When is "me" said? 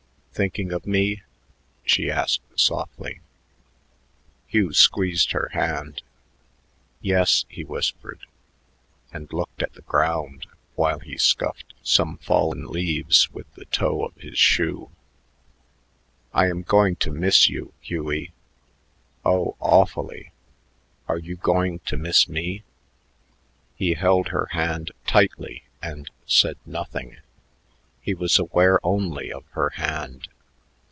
0.87-1.21, 22.29-22.63